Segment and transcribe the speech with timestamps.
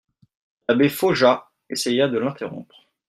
[0.67, 2.87] L'abbé Faujas essaya de l'interrompre.